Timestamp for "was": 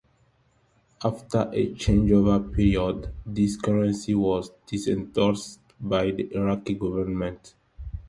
4.15-4.49